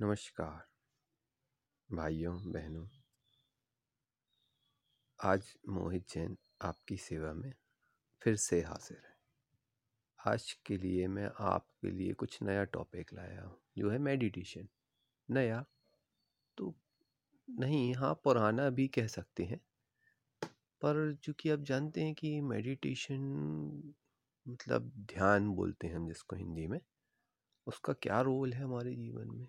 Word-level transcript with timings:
नमस्कार, 0.00 0.68
भाइयों, 1.96 2.52
बहनों। 2.52 2.86
आज 5.24 5.54
मोहित 5.68 6.08
जैन 6.10 6.38
आपकी 6.62 6.96
सेवा 6.96 7.32
में 7.32 7.54
फिर 8.22 8.36
से 8.36 8.62
हाजिर 8.62 9.02
है। 9.06 9.16
आज 10.32 10.52
के 10.66 10.76
लिए 10.76 11.08
मैं 11.08 11.30
आपके 11.40 11.90
लिए 11.90 12.12
कुछ 12.12 12.42
नया 12.42 12.64
टॉपिक 12.64 13.14
लाया 13.14 13.42
हूँ, 13.42 13.60
जो 13.78 13.90
है 13.90 13.98
मेडिटेशन 13.98 14.68
नया? 15.30 15.64
तो 16.56 16.74
नहीं 17.50 17.94
हाँ 17.94 18.20
पुराना 18.24 18.70
भी 18.70 18.88
कह 18.88 19.06
सकते 19.06 19.44
हैं। 19.44 19.60
पर 20.80 21.14
चूँकि 21.14 21.50
आप 21.50 21.60
जानते 21.60 22.02
हैं 22.02 22.14
कि 22.14 22.40
मेडिटेशन 22.40 23.20
मतलब 24.48 24.92
ध्यान 24.96 25.50
बोलते 25.50 25.86
हैं 25.86 25.96
हम 25.96 26.08
जिसको 26.08 26.36
हिंदी 26.36 26.66
में, 26.66 26.80
उसका 27.66 27.92
क्या 27.92 28.20
रोल 28.20 28.52
है 28.52 28.62
हमारे 28.62 28.94
जीवन 28.94 29.28
में? 29.30 29.48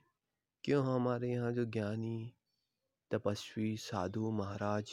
क्यों 0.64 0.96
हमारे 0.96 1.32
यहाँ 1.32 1.52
जो 1.52 1.66
ज्ञानी, 1.66 2.34
तपस्वी 3.12 3.78
साधु 3.78 4.32
महाराज 4.32 4.92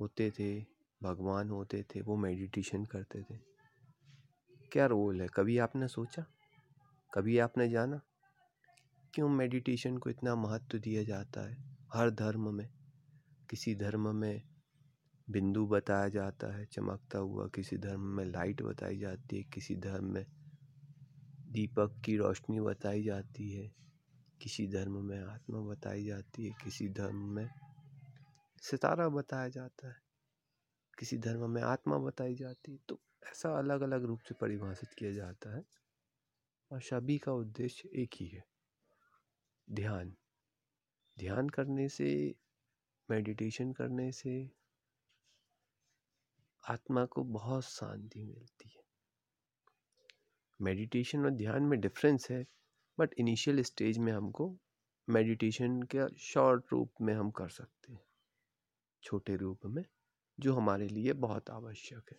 होते 0.00 0.30
थे, 0.30 0.60
भगवान 1.02 1.50
होते 1.50 1.82
थे, 1.82 2.00
वो 2.00 2.16
मेडिटेशन 2.16 2.84
करते 2.84 3.22
थे? 3.22 3.38
क्या 4.72 4.86
रोल 4.86 5.20
है? 5.20 5.28
कभी 5.34 5.58
आपने 5.58 5.88
सोचा? 5.88 6.26
कभी 7.14 7.38
आपने 7.38 7.68
जाना? 7.68 8.00
क्यों 9.14 9.28
मेडिटेशन 9.28 9.98
को 9.98 10.10
इतना 10.10 10.34
महत्व 10.34 10.78
दिया 10.78 11.02
जाता 11.02 11.50
है 11.50 11.78
हर 11.94 12.10
धर्म 12.10 12.54
में? 12.54 12.70
किसी 13.50 13.74
धर्म 13.74 14.16
में 14.16 14.42
बिंदु 15.30 15.66
बताया 15.66 16.08
जाता 16.08 16.56
है, 16.56 16.66
चमकता 16.66 17.18
हुआ, 17.18 17.46
किसी 17.46 17.76
धर्म 17.76 18.00
में 18.00 18.24
लाइट 18.24 18.62
बताई 18.62 18.98
जाती 18.98 19.36
है, 19.36 19.42
किसी 19.42 19.76
धर्म 19.76 20.04
में 20.04 20.26
दीपक 21.50 22.02
की 22.04 22.16
रोशनी 22.16 22.60
बताई 22.60 23.02
जाती 23.02 23.50
है। 23.50 23.85
किसी 24.42 24.66
धर्म 24.68 24.98
में 25.04 25.18
आत्मा 25.18 25.60
बताई 25.60 26.04
जाती 26.04 26.46
है, 26.46 26.50
किसी 26.64 26.88
धर्म 26.88 27.16
में 27.34 27.48
सितारा 28.62 29.08
बताया 29.08 29.48
जाता 29.48 29.88
है, 29.88 29.96
किसी 30.98 31.18
धर्म 31.18 31.50
में 31.50 31.62
आत्मा 31.62 31.98
बताई 31.98 32.34
जाती 32.34 32.72
है 32.72 32.78
तो 32.88 33.00
ऐसा 33.22 33.58
अलग 33.58 33.80
अलग 33.80 34.04
रूप 34.04 34.20
से 34.20 34.34
परिभाषित 34.34 34.88
किया 34.98 35.12
जाता 35.12 35.56
है। 35.56 35.64
और 36.70 36.80
सभी 36.80 37.18
का 37.18 37.32
उद्देश्य 37.32 37.88
एक 37.94 38.14
ही 38.14 38.26
है, 38.26 38.44
ध्यान। 39.68 40.14
ध्यान 41.16 41.48
करने 41.48 41.88
से 41.88 42.08
मेडिटेशन 43.08 43.72
करने 43.72 44.10
से 44.12 44.34
आत्मा 46.64 47.04
को 47.04 47.24
बहुत 47.24 47.64
शांति 47.64 48.24
मिलती 48.24 48.68
है। 48.68 48.82
मेडिटेशन 50.60 51.24
और 51.24 51.30
ध्यान 51.30 51.62
में 51.62 51.80
डिफरेंस 51.80 52.26
है। 52.30 52.44
बट 52.98 53.14
इनिशियल 53.18 53.62
स्टेज 53.62 53.98
में 53.98 54.12
हमको 54.12 54.56
मेडिटेशन 55.08 55.82
के 55.82 56.18
शॉर्ट 56.18 56.64
रूप 56.72 56.92
में 57.00 57.14
हम 57.14 57.30
कर 57.30 57.48
सकते 57.48 57.92
हैं। 57.92 58.04
छोटे 59.02 59.36
रूप 59.36 59.66
में, 59.66 59.84
जो 60.40 60.54
हमारे 60.54 60.88
लिए 60.88 61.12
बहुत 61.12 61.50
आवश्यक 61.50 62.02
है। 62.12 62.18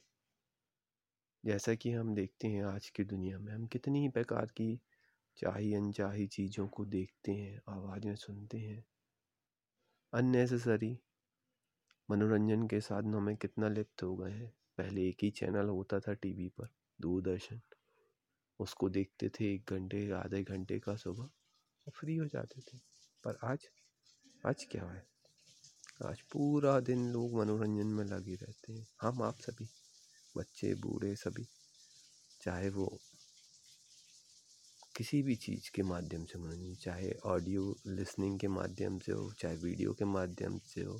जैसा 1.45 1.75
कि 1.75 1.91
हम 1.91 2.15
देखते 2.15 2.47
हैं 2.47 2.63
आज 2.63 2.89
की 2.89 3.03
दुनिया 3.03 3.39
में, 3.39 3.53
हम 3.53 3.65
कितनी 3.65 4.01
ही 4.01 4.09
प्रकार 4.09 4.45
की 4.45 4.81
चाही 5.37 5.73
अनचाही 5.73 6.27
चीज़ों 6.27 6.67
को 6.67 6.85
देखते 6.85 7.31
हैं, 7.31 7.61
आवाज़ें 7.69 8.15
सुनते 8.15 8.57
हैं। 8.57 8.85
अननेसेसरी 10.13 10.99
मनोरंजन 12.09 12.67
के 12.67 12.81
साधनों 12.81 13.21
में 13.21 13.35
कितना 13.35 13.69
लिप्त 13.69 14.03
हो 14.03 14.15
गए 14.15 14.31
हैं। 14.31 14.53
पहले 14.77 15.09
एक 15.09 15.17
ही 15.23 15.29
चैनल 15.31 15.65
होता 15.65 15.99
था 15.99 16.13
टीवी 16.13 16.49
पर, 16.49 16.67
दूरदर्शन। 17.01 17.61
उसको 18.59 18.89
देखते 18.89 19.29
थे 19.29 19.53
एक 19.53 19.71
घंटे, 19.71 20.09
आधे 20.11 20.43
घंटे 20.43 20.79
का 20.79 20.95
सुबह 20.95 21.29
फ्री 21.87 22.15
हो 22.15 22.25
जाते 22.25 22.61
थे। 22.61 22.77
पर 23.23 23.37
आज 23.43 23.67
आज 24.45 24.63
क्या 24.71 24.83
है? 24.83 25.05
आज 26.05 26.21
पूरा 26.21 26.79
दिन 26.79 27.07
लोग 27.11 27.35
मनोरंजन 27.35 27.87
में 27.87 28.03
लगे 28.05 28.35
रहते 28.35 28.73
हैं। 28.73 28.87
हम 29.01 29.21
आप 29.21 29.39
सभी, 29.39 29.67
बच्चे, 30.37 30.73
बूढ़े 30.75 31.15
सभी, 31.15 31.45
चाहे 32.41 32.69
वो 32.69 32.99
किसी 34.95 35.21
भी 35.23 35.35
चीज़ 35.35 35.69
के 35.75 35.83
माध्यम 35.83 36.25
से 36.25 36.39
मनोरंजन, 36.39 36.75
चाहे 36.75 37.11
ऑडियो 37.25 37.75
लिसनिंग 37.87 38.39
के 38.39 38.47
माध्यम 38.47 38.99
से 38.99 39.11
हो, 39.11 39.31
चाहे 39.33 39.55
वीडियो 39.55 39.93
के 39.93 40.05
माध्यम 40.05 40.59
से 40.59 40.83
हो, 40.83 40.99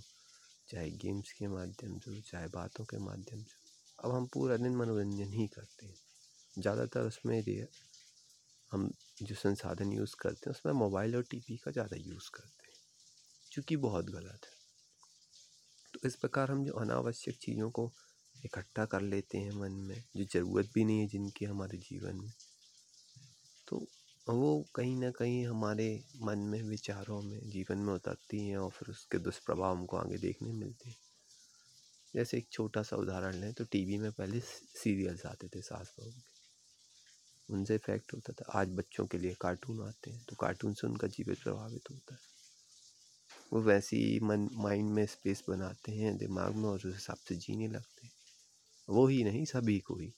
चाहे 0.69 0.89
गेम्स 0.89 1.31
के 1.31 1.47
माध्यम 1.47 1.99
से 1.99 2.11
हो, 2.11 2.21
चाहे 2.21 2.47
बातों 2.47 2.85
के 2.85 2.97
माध्यम 2.97 3.43
से 3.43 3.55
हो, 3.55 4.09
अब 4.09 4.15
हम 4.15 4.25
पूरा 4.25 4.57
दिन 4.57 4.75
मनोरंजन 4.75 5.33
ही 5.33 5.47
करते 5.47 5.85
हैं। 5.85 6.06
ज़्यादातर 6.57 7.07
उसमें 7.07 7.37
ये 7.39 7.67
हम 8.71 8.89
जो 9.21 9.35
संसाधन 9.35 9.91
यूज़ 9.91 10.15
करते 10.19 10.49
हैं, 10.49 10.51
उसमें 10.51 10.73
मोबाइल 10.73 11.15
और 11.15 11.23
टीवी 11.23 11.57
का 11.57 11.71
ज़्यादा 11.71 11.97
यूज़ 11.97 12.29
करते 12.33 12.67
हैं 12.67 12.75
क्योंकि 13.51 13.75
बहुत 13.77 14.09
गलत 14.09 14.45
है। 14.45 14.55
तो 15.93 16.07
इस 16.07 16.15
प्रकार 16.15 16.51
हम 16.51 16.63
जो 16.65 16.73
अनावश्यक 16.73 17.37
चीज़ों 17.41 17.69
को 17.71 17.91
इकट्ठा 18.35 18.85
कर 18.85 19.01
लेते 19.01 19.37
हैं 19.37 19.51
मन 19.51 19.71
में, 19.87 20.03
जो 20.17 20.23
ज़रूरत 20.23 20.69
भी 20.73 20.83
नहीं 20.85 20.99
है 20.99 21.07
जिनकी 21.07 21.45
हमारे 21.45 21.77
जीवन 21.77 22.15
में 22.15 22.31
तो 23.67 23.85
वो 24.27 24.65
कहीं 24.75 24.95
ना 24.95 25.09
कहीं 25.11 25.45
हमारे 25.47 25.87
मन 26.21 26.39
में, 26.39 26.61
विचारों 26.61 27.21
में, 27.21 27.39
जीवन 27.49 27.77
में 27.77 27.93
उतरती 27.93 28.47
हैं 28.47 28.57
और 28.57 28.69
फिर 28.69 28.89
उसके 28.89 29.17
दुष्प्रभाव 29.17 29.75
हमको 29.75 29.97
आगे 29.97 30.17
देखने 30.17 30.53
मिलते 30.53 30.89
हैं। 30.89 30.95
जैसे 32.13 32.37
एक 32.37 32.47
छोटा 32.51 32.83
सा 32.83 32.95
उदाहरण 32.95 33.35
लें 33.35 33.53
तो 33.53 33.63
टीवी 33.63 33.97
में 33.97 34.11
पहले 34.11 34.39
सीरियल्स 34.39 35.25
आते 35.25 35.47
थे 35.47 35.61
सास 35.61 35.93
बहू 35.99 36.11
के। 36.11 36.36
उनसे 37.49 37.75
इफ़ेक्ट 37.75 38.13
होता 38.13 38.33
था। 38.33 38.59
आज 38.59 38.67
बच्चों 38.67 39.05
के 39.07 39.17
लिए 39.17 39.35
कार्टून 39.41 39.87
आते 39.87 40.11
हैं 40.11 40.25
तो 40.29 40.35
कार्टून 40.35 40.73
से 40.73 40.87
उनका 40.87 41.07
जीवन 41.07 41.33
प्रभावित 41.33 41.81
होता 41.91 42.13
है। 42.13 42.19
वो 43.53 43.61
वैसी 43.61 44.19
मन 44.19 44.49
माइंड 44.53 44.89
में 44.89 45.05
स्पेस 45.05 45.43
बनाते 45.49 45.91
हैं, 45.91 46.17
दिमाग 46.17 46.55
में, 46.55 46.69
और 46.69 46.77
उस 46.77 46.85
हिसाब 46.85 47.17
से 47.17 47.35
जीने 47.35 47.67
लगते 47.67 48.07
हैं। 48.07 48.13
वो 48.89 49.07
ही 49.07 49.23
नहीं, 49.23 49.45
सभी 49.45 49.79
को 49.79 49.95
ही। 49.95 50.13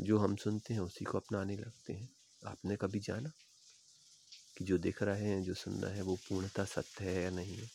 जो 0.00 0.18
हम 0.18 0.36
सुनते 0.36 0.74
हैं, 0.74 0.80
उसी 0.80 1.04
को 1.04 1.18
अपनाने 1.18 1.56
लगते 1.56 1.92
हैं। 1.92 2.08
आपने 2.46 2.76
कभी 2.76 3.00
जाना 3.00 3.32
कि 4.58 4.64
जो 4.64 4.78
दिख 4.78 5.02
रहे 5.02 5.24
हैं, 5.24 5.42
जो 5.42 5.54
सुन 5.54 5.84
रहे 5.84 5.94
हैं, 5.94 6.02
वो 6.02 6.16
पूर्णता 6.16 6.64
सत्य 6.64 7.04
है 7.04 7.22
या 7.22 7.30
नहीं 7.30 7.56
है? 7.56 7.70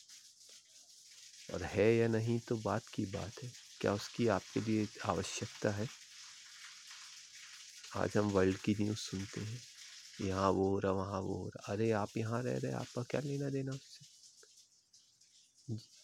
और 1.54 1.64
है 1.64 1.96
या 1.96 2.08
नहीं 2.08 2.40
तो 2.40 2.58
बात 2.58 2.88
की 2.88 3.06
बात 3.06 3.44
है। 3.44 3.52
क्या 3.82 3.94
उसकी 3.94 4.28
आपके 4.28 4.62
लिए 4.62 4.88
आवश्यकता 5.06 5.72
है? 5.72 5.88
आज 7.98 8.18
हम 8.18 8.28
वर्ल्ड 8.28 8.58
की 8.58 8.76
न्यूज़ 8.80 8.98
सुनते 8.98 9.42
हैं। 9.42 9.60
यहाँ 10.22 10.50
वो 10.52 10.70
हो 10.70 10.80
रहा, 10.80 10.92
वहाँ 10.92 11.20
वो 11.22 11.34
हो 11.34 11.48
रहा। 11.48 11.74
अरे, 11.74 11.92
आप 11.92 12.10
यहाँ 12.18 12.44
रह 12.44 12.58
रहे 12.58 12.72
आपका 12.72 13.04
क्या 13.04 13.22
लेना 13.22 13.50
देना 13.50 13.72
उससे 13.72 14.06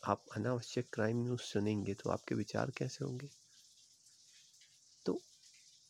आप 0.08 0.24
अनावश्यक 0.36 0.88
क्राइम 0.94 1.24
न्यूज़ 1.24 1.42
सुनेंगे 1.42 1.94
तो 1.94 2.10
आपके 2.10 2.36
विचार 2.36 2.72
कैसे 2.78 3.06
होंगे? 3.06 3.30
तो 5.06 5.22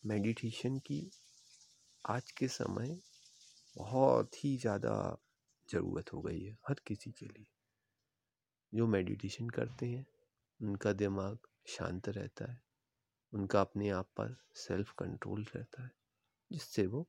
मेडिटेशन 0.06 0.78
की 0.78 1.10
आज 2.04 2.30
के 2.30 2.48
समय 2.48 2.98
बहुत 3.76 4.44
ही 4.44 4.56
ज़्यादा 4.56 4.94
ज़रूरत 5.72 6.12
हो 6.12 6.20
गई 6.20 6.40
है 6.40 6.56
हर 6.68 6.80
किसी 6.86 7.10
के 7.10 7.26
लिए। 7.26 7.46
जो 8.74 8.86
मेडिटेशन 8.86 9.48
करते 9.48 9.86
हैं, 9.86 10.06
उनका 10.60 10.92
दिमाग 10.92 11.38
शांत 11.68 12.08
रहता 12.08 12.52
है। 12.52 12.67
उनका 13.32 13.60
अपने 13.60 13.90
आप 13.90 14.06
पर 14.16 14.36
सेल्फ 14.54 14.92
कंट्रोल 14.98 15.44
रहता 15.44 15.82
है, 15.84 15.90
जिससे 16.52 16.86
वो 16.86 17.08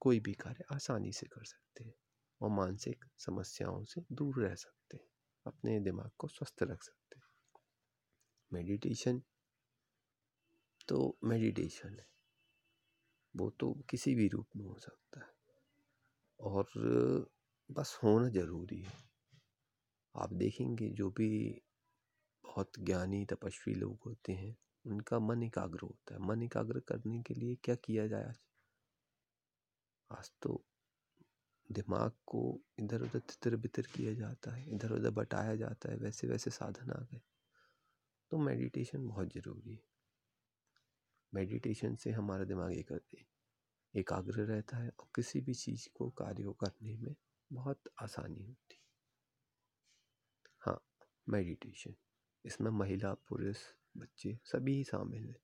कोई 0.00 0.20
भी 0.20 0.32
कार्य 0.34 0.64
आसानी 0.72 1.12
से 1.12 1.26
कर 1.26 1.44
सकते 1.44 1.84
हैं 1.84 1.94
और 2.40 2.50
मानसिक 2.50 3.04
समस्याओं 3.18 3.84
से 3.84 4.00
दूर 4.12 4.42
रह 4.42 4.54
सकते 4.54 4.96
हैं, 4.96 5.08
अपने 5.46 5.80
दिमाग 5.80 6.10
को 6.18 6.28
स्वस्थ 6.28 6.62
रख 6.62 6.82
सकते 6.82 7.18
हैं। 7.18 7.26
मेडिटेशन 8.52 9.22
तो 10.88 11.18
मेडिटेशन 11.24 11.88
है। 11.88 12.06
वो 13.36 13.50
तो 13.50 13.72
किसी 13.90 14.14
भी 14.14 14.28
रूप 14.28 14.48
में 14.56 14.64
हो 14.66 14.78
सकता 14.78 15.20
है 15.20 15.34
और 16.40 16.66
बस 17.70 17.98
होना 18.04 18.28
ज़रूरी 18.28 18.82
है। 18.82 19.10
आप 20.16 20.32
देखेंगे 20.32 20.90
जो 20.90 21.10
भी 21.10 21.62
बहुत 22.44 22.72
ज्ञानी, 22.78 23.24
तपस्वी 23.24 23.74
लोग 23.74 23.98
होते 24.06 24.32
हैं 24.32 24.56
उनका 24.86 25.18
मन 25.18 25.42
एकाग्र 25.42 25.78
होता 25.82 26.14
है। 26.14 26.20
मन 26.20 26.42
एकाग्र 26.42 26.80
करने 26.80 27.22
के 27.22 27.34
लिए 27.34 27.54
क्या 27.54 27.74
किया 27.74 28.06
जाए 28.06 28.24
आज? 28.24 28.38
आज 30.10 30.32
तो 30.42 30.64
दिमाग 31.72 32.12
को 32.26 32.60
इधर 32.78 33.02
उधर 33.02 33.18
तितर 33.18 33.56
बितर 33.56 33.82
किया 33.82 34.14
जाता 34.14 34.50
है 34.50 34.70
इधर 34.70 34.92
उधर 34.92 35.10
बटाया 35.10 35.56
जाता 35.56 35.90
है 35.90 35.96
वैसे 35.96 36.26
वैसे 36.26 36.50
साधन 36.50 36.90
आ 36.90 37.00
गए। 37.12 37.20
तो 38.30 38.38
मेडिटेशन 38.38 39.06
बहुत 39.08 39.28
ज़रूरी 39.34 39.74
है। 39.74 39.84
मेडिटेशन 41.34 41.96
से 41.96 42.10
हमारा 42.10 42.44
दिमाग 42.44 42.72
एक, 42.72 43.00
एकाग्र 43.96 44.34
रहता 44.34 44.76
है 44.76 44.90
और 45.00 45.08
किसी 45.14 45.40
भी 45.40 45.54
चीज़ 45.54 45.88
को 45.94 46.10
कार्य 46.10 46.54
करने 46.60 46.96
में 46.96 47.14
बहुत 47.52 47.80
आसानी 48.02 48.42
होती 48.42 48.74
है। 48.74 48.80
हाँ 50.60 50.84
मेडिटेशन। 51.28 51.94
इसमें 52.44 52.70
महिला, 52.70 53.14
पुरुष 53.14 53.56
बच्चे 53.96 54.38
सभी 54.44 54.74
ही 54.74 54.84
शामिल 54.84 55.28
हैं। 55.28 55.36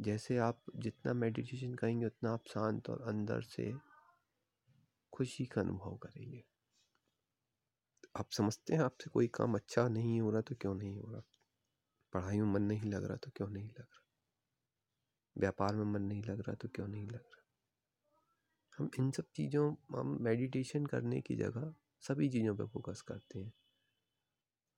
जैसे 0.00 0.36
आप 0.36 0.62
जितना 0.76 1.12
मेडिटेशन 1.12 1.74
करेंगे, 1.74 2.06
उतना 2.06 2.30
आप 2.30 2.44
शांत 2.48 2.90
और 2.90 3.02
अंदर 3.02 3.42
से 3.42 3.72
खुशी 5.12 5.46
का 5.46 5.60
अनुभव 5.60 5.96
करेंगे। 5.96 6.44
आप 8.16 8.30
समझते 8.30 8.74
हैं, 8.74 8.80
आपसे 8.80 9.10
कोई 9.10 9.26
काम 9.26 9.54
अच्छा 9.54 9.88
नहीं 9.88 10.20
हो 10.20 10.30
रहा 10.30 10.40
तो 10.40 10.54
क्यों 10.54 10.74
नहीं 10.74 10.98
हो 10.98 11.12
रहा? 11.12 11.22
पढ़ाई 12.12 12.40
में 12.40 12.52
मन 12.52 12.62
नहीं 12.62 12.90
लग 12.90 13.04
रहा 13.04 13.16
तो 13.16 13.30
क्यों 13.30 13.48
नहीं 13.48 13.68
लग 13.68 13.80
रहा? 13.80 14.06
व्यापार 15.38 15.76
में 15.76 15.84
मन 15.84 16.02
नहीं 16.02 16.22
लग 16.22 16.40
रहा 16.40 16.54
तो 16.54 16.68
क्यों 16.68 16.88
नहीं 16.88 17.06
लग 17.06 17.24
रहा? 17.24 17.42
हम 18.78 18.90
इन 18.98 19.10
सब 19.10 19.24
चीज़ों, 19.34 19.74
हम 19.98 20.18
मेडिटेशन 20.20 20.86
करने 20.86 21.20
की 21.20 21.36
जगह 21.36 21.74
सभी 22.00 22.28
चीज़ों 22.28 22.56
पे 22.56 22.64
फोकस 22.64 23.00
करते 23.00 23.38
हैं। 23.38 23.52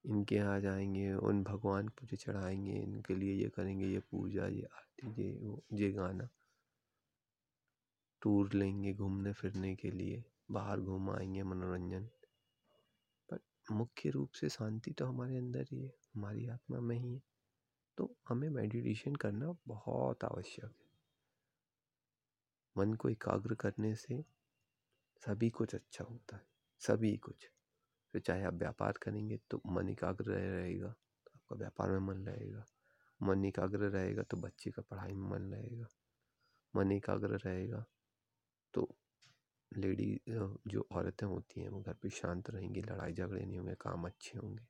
इनके 0.06 0.35
यहाँ 0.35 0.61
जाएँगे, 0.61 1.15
उन 1.15 1.45
भगवान 1.45 1.89
पूजे 1.89 2.17
चढ़ाएँगे, 2.17 2.73
इनके 2.73 3.15
लिए 3.15 3.35
ये 3.35 3.49
करेंगे, 3.49 3.87
ये 3.87 3.99
पूजा, 3.99 4.47
ये 4.47 4.62
आरती, 4.62 5.23
ये 5.23 5.39
वो, 5.39 5.65
ये 5.73 5.93
गाना। 5.93 6.29
टूर 8.23 8.53
लेंगे 8.53 8.95
घूमने 8.95 9.33
फिरने 9.33 9.77
के 9.77 9.91
लिए, 9.91 10.25
बाहर 10.51 10.81
घूम 10.81 11.11
आएँगे 11.11 11.43
मनोरंजन। 11.43 12.09
पर 13.31 13.39
मुख्य 13.73 14.11
रूप 14.11 14.31
से 14.31 14.49
शांति 14.49 14.91
तो 14.91 15.06
हमारे 15.06 15.37
अंदर 15.37 15.67
ही 15.73 15.83
है, 15.83 15.95
हमारी 16.15 16.47
आत्मा 16.47 16.81
में 16.81 16.97
ही 16.97 17.15
है। 17.15 17.23
तो 17.97 18.17
हमें 18.29 18.49
मेडिटेशन 18.49 19.15
करना 19.15 19.57
बहुत 19.67 20.25
आवश्यक 20.25 20.65
है। 20.65 20.85
मन 22.79 22.95
को 22.95 23.09
एकाग्र 23.09 23.55
करने 23.55 23.95
से 23.95 24.25
सभी 25.27 25.50
कुछ 25.50 25.75
अच्छा 25.75 26.05
होता 26.05 26.37
है, 26.37 26.43
सभी 26.79 27.17
कुछ। 27.17 27.54
फिर 28.14 28.22
चाहे 28.22 28.43
आप 28.44 28.55
व्यापार 28.55 28.99
करेंगे 29.02 29.37
तो 29.50 29.61
मन 29.66 29.88
एकाग्र 29.88 30.25
रहेगा, 30.26 30.88
आपका 30.88 31.56
व्यापार 31.56 31.90
में 31.90 31.99
मन 32.00 32.26
रहेगा 32.26 32.64
मन 33.20 33.44
एकाग्र 33.44 33.88
रहेगा 33.88 34.22
तो 34.22 34.37
बच्चे 34.37 34.70
का 34.70 34.82
पढ़ाई 34.82 35.12
में 35.12 35.28
मन 35.31 35.52
रहेगा 35.55 35.87
मन 36.75 36.93
एकाग्र 36.93 37.38
रहेगा 37.38 37.84
तो 38.75 38.88
लेडी 39.72 40.20
जो 40.28 40.87
औरतें 40.93 41.26
होती 41.26 41.61
हैं 41.61 41.69
वो 41.69 41.81
घर 41.81 41.94
पे 42.02 42.11
शांत 42.12 42.50
रहेंगी 42.50 42.82
लड़ाई 42.82 43.12
झगड़े 43.12 43.44
नहीं 43.44 43.58
होंगे, 43.58 43.75
काम 43.75 44.06
अच्छे 44.06 44.38
होंगे। 44.38 44.64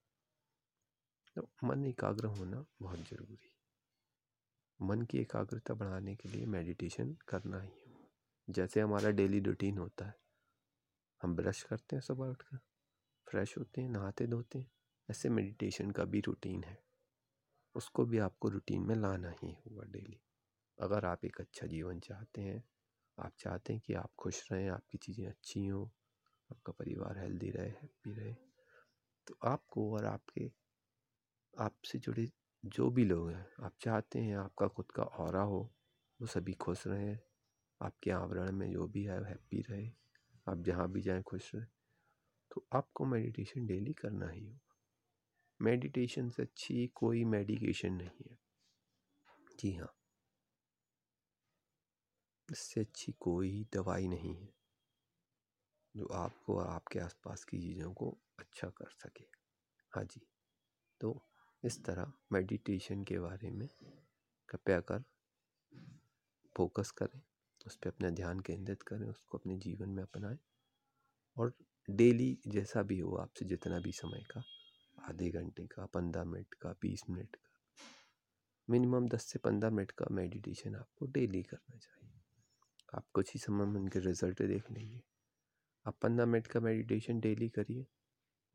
तो 1.37 1.49
मन 1.65 1.85
एकाग्र 1.85 2.27
होना 2.29 2.65
बहुत 2.83 3.09
ज़रूरी 3.11 3.39
मन 4.81 5.03
की 5.03 5.19
एकाग्रता 5.19 5.75
बढ़ाने 5.75 6.15
के 6.17 6.29
लिए 6.29 6.47
मेडिटेशन 6.49 7.17
करना 7.29 7.63
हो 7.63 7.71
जैसे 8.49 8.81
हमारा 8.81 9.11
डेली 9.13 9.41
रूटीन 9.43 9.79
होता 9.79 10.07
है, 10.07 10.15
हम 11.21 11.37
ब्रश 11.37 11.63
करते 11.63 11.97
हैं 11.97 12.01
सुबह 12.03 12.27
उठकर। 12.27 12.59
फ्रेश 13.31 13.59
होते 13.59 13.81
हैं, 13.81 13.89
नहाते 13.89 14.27
धोते 14.27 14.59
हैं। 14.59 14.71
ऐसे 15.11 15.29
मेडिटेशन 15.29 15.91
का 15.91 16.05
भी 16.05 16.21
रूटीन 16.21 16.65
है। 16.65 16.79
उसको 17.75 18.05
भी 18.05 18.19
आपको 18.19 18.49
रूटीन 18.49 18.83
में 18.83 18.95
लाना 18.97 19.31
ही 19.31 19.53
होगा 19.53 19.85
डेली। 19.85 20.21
अगर 20.81 21.05
आप 21.05 21.25
एक 21.25 21.41
अच्छा 21.41 21.67
जीवन 21.67 22.01
चाहते 22.01 22.43
हैं, 22.43 22.65
आप 23.19 23.33
चाहते 23.39 23.73
हैं 23.73 23.83
कि 23.87 23.95
आप 23.95 24.11
खुश 24.19 24.53
रहें, 24.53 24.69
आपकी 24.69 24.99
चीज़ें 24.99 25.27
अच्छी 25.27 25.67
हों, 25.67 25.87
आपका 26.51 26.73
परिवार 26.73 27.19
हेल्दी 27.19 27.51
रहे, 27.51 27.69
हैप्पी 27.69 28.13
रहे 28.13 28.35
तो 29.27 29.37
आपको 29.45 29.95
और 29.95 30.05
आपके, 30.05 30.51
आपसे 31.59 31.99
जुड़े 31.99 32.31
जो 32.65 32.91
भी 32.91 33.05
लोग 33.05 33.31
हैं, 33.31 33.47
आप 33.63 33.73
चाहते 33.81 34.19
हैं 34.19 34.37
आपका 34.37 34.67
खुद 34.67 34.91
का 34.91 35.03
और 35.03 35.37
हो, 35.37 35.75
वो 36.21 36.27
सभी 36.27 36.53
खुश 36.53 36.87
रहें। 36.87 37.19
आपके 37.83 38.11
आवरण 38.11 38.53
में 38.53 38.71
जो 38.73 38.87
भी 38.87 39.05
है 39.05 39.25
हैप्पी 39.25 39.61
रहे। 39.61 39.89
आप 40.49 40.63
जहाँ 40.63 40.93
भी 40.93 41.01
जाएँ, 41.01 41.23
खुश 41.23 41.55
रहें। 41.55 41.67
तो 42.55 42.67
आपको 42.73 43.05
मेडिटेशन 43.05 43.67
डेली 43.67 43.93
करना 43.93 44.31
ही 44.31 44.45
होगा। 44.45 44.61
मेडिटेशन 45.61 46.31
से 46.31 46.43
अच्छी 46.43 46.87
कोई 46.95 47.25
मेडिकेशन 47.25 47.93
नहीं 47.93 48.31
है। 48.31 48.39
जी 49.61 49.73
हाँ। 49.73 49.97
इससे 52.53 52.81
अच्छी 52.81 53.13
कोई 53.13 53.67
दवाई 53.73 54.09
नहीं 54.09 54.37
है। 54.37 54.55
जो 55.97 56.07
आपको 56.07 56.59
और 56.59 56.67
आपके 56.67 56.99
आसपास 56.99 57.45
की 57.45 57.59
चीज़ों 57.59 57.93
को 57.93 58.19
अच्छा 58.39 58.69
कर 58.69 58.91
सके। 58.91 59.25
हाँ 59.93 60.05
जी। 60.05 60.21
तो 61.01 61.27
इस 61.65 61.85
तरह 61.85 62.13
मेडिटेशन 62.33 63.05
के 63.05 63.19
बारे 63.19 63.51
में 63.51 63.69
कृपया 64.49 64.81
कर 64.81 65.05
फोकस 66.57 66.91
करें, 66.91 67.23
उस 67.67 67.77
पर 67.77 67.91
अपना 67.91 68.11
ध्यान 68.11 68.41
केंद्रित 68.41 68.83
करें, 68.83 69.07
उसको 69.07 69.39
अपने 69.39 69.57
जीवन 69.57 69.89
में 69.89 70.03
अपनाएँ 70.03 70.39
और 71.39 71.53
डेली 71.91 72.39
जैसा 72.47 72.83
भी 72.83 72.99
हो 72.99 73.15
आपसे 73.17 73.45
जितना 73.45 73.79
भी 73.81 73.93
समय 73.93 74.23
का, 74.31 74.43
आधे 74.99 75.31
घंटे 75.31 75.67
का, 75.67 75.87
पंद्रह 75.87 76.25
मिनट 76.25 76.55
का, 76.55 76.71
बीस 76.73 77.03
मिनट 77.11 77.37
का, 77.37 77.51
मिनिमम 78.69 79.09
दस 79.09 79.23
से 79.23 79.39
पंद्रह 79.39 79.71
मिनट 79.71 79.91
का 79.91 80.07
मेडिटेशन 80.11 80.75
आपको 80.75 81.07
डेली 81.07 81.43
करना 81.43 81.77
चाहिए। 81.77 82.21
आप 82.95 83.05
कुछ 83.15 83.35
ही 83.35 83.41
समय 83.41 83.65
में 83.65 83.81
उनके 83.81 83.99
रिज़ल्ट 83.99 84.43
देख 84.43 84.71
लेंगे। 84.71 85.03
आप 85.87 85.97
पंद्रह 86.03 86.27
मिनट 86.27 86.47
का 86.47 86.61
मेडिटेशन 86.61 87.21
डेली 87.21 87.49
करिए। 87.49 87.87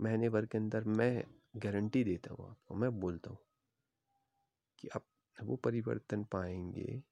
महीने 0.02 0.30
भर 0.30 0.46
के 0.46 0.58
अंदर 0.58 0.84
मैं 0.84 1.24
गारंटी 1.56 2.04
देता 2.04 2.34
हूँ 2.34 2.50
आपको, 2.50 2.75
मैं 2.75 3.00
बोलता 3.00 3.30
हूँ 3.30 3.40
कि 4.80 4.88
आप 4.88 5.06
वो 5.44 5.56
परिवर्तन 5.56 6.24
पाएँगे 6.24 7.04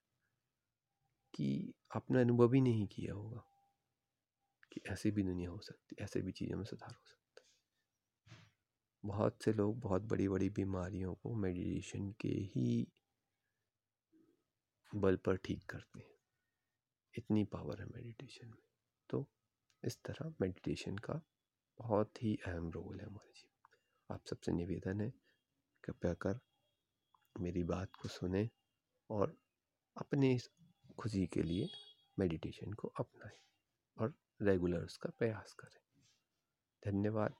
कि 1.34 1.74
आपने 1.96 2.22
अनुभव 2.22 2.54
ही 2.54 2.62
नहीं 2.62 2.88
किया 2.88 3.14
होगा। 3.14 3.57
कि 4.78 4.90
ऐसी 4.90 5.12
भी 5.12 5.24
दुनिया 5.24 5.50
हो 5.50 5.60
सकती, 5.60 5.96
ऐसे 6.00 6.22
भी 6.22 6.32
चीज़ों 6.32 6.58
में 6.58 6.66
सुधार 6.66 6.96
हो 6.96 7.06
सकता 7.06 7.42
है। 8.32 8.46
बहुत 9.06 9.44
से 9.44 9.54
लोग 9.54 9.80
बहुत 9.80 10.02
बड़ी 10.02 10.28
बड़ी 10.28 10.50
बीमारियों 10.50 11.16
को 11.16 11.36
मेडिटेशन 11.36 12.12
के 12.12 12.28
ही 12.28 12.88
बल 14.96 15.16
पर 15.16 15.38
ठीक 15.38 15.66
करते 15.66 16.00
हैं। 16.00 16.16
इतनी 17.18 17.44
पावर 17.44 17.80
है 17.80 17.86
मेडिटेशन 17.86 18.48
में। 18.48 18.64
तो 19.10 19.30
इस 19.86 19.98
तरह 20.04 20.34
मेडिटेशन 20.42 20.98
का 20.98 21.22
बहुत 21.78 22.24
ही 22.24 22.38
अहम 22.48 22.70
रोल 22.70 23.00
है 23.00 23.06
हमारे 23.06 23.32
जीवन 23.32 24.16
आप 24.16 24.26
सबसे 24.26 24.52
निवेदन 24.52 25.02
है, 25.02 25.14
कृपया 25.84 26.14
कर 26.14 26.40
मेरी 27.40 27.64
बात 27.64 27.96
को 27.96 28.10
सुने 28.10 28.50
और 29.10 29.38
अपने 29.98 30.38
खुशी 31.00 31.28
के 31.28 31.42
लिए 31.42 31.70
मेडिटेशन 32.20 32.74
को 32.74 32.88
अपनाएँ 32.88 33.38
और 33.98 34.14
रेगुलर 34.42 34.80
उसका 34.80 35.10
प्रयास 35.20 35.54
करें। 35.54 35.82
धन्यवाद, 36.86 37.36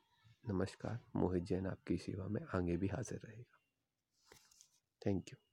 नमस्कार, 0.50 1.00
मोहित 1.16 1.44
जैन 1.44 1.68
आपकी 1.68 1.98
सेवा 1.98 2.28
में 2.28 2.42
आगे 2.56 2.78
भी 2.78 2.88
हाजिर 2.88 3.20
रहेगा। 3.26 3.60
Thank 5.06 5.30
you. 5.30 5.47